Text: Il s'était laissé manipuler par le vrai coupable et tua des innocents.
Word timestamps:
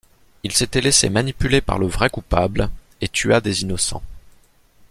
Il 0.41 0.51
s'était 0.51 0.81
laissé 0.81 1.11
manipuler 1.11 1.61
par 1.61 1.77
le 1.77 1.85
vrai 1.85 2.09
coupable 2.09 2.71
et 3.01 3.07
tua 3.07 3.39
des 3.39 3.61
innocents. 3.61 4.01